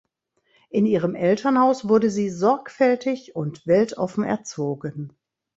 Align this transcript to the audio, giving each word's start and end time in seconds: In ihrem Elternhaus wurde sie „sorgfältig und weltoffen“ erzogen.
In 0.71 0.87
ihrem 0.87 1.13
Elternhaus 1.13 1.87
wurde 1.87 2.09
sie 2.09 2.31
„sorgfältig 2.31 3.35
und 3.35 3.67
weltoffen“ 3.67 4.23
erzogen. 4.23 5.13